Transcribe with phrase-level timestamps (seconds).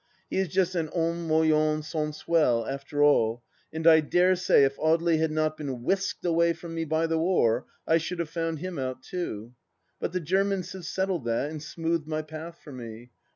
[0.31, 5.19] He is just an homme moyen sensuel, after all, and I dare say if Audely
[5.19, 8.79] had not been whisked away from me by the war, I should have found him
[8.79, 9.53] out too!
[9.99, 13.11] But the Germans have settled that and smoothed my path for me.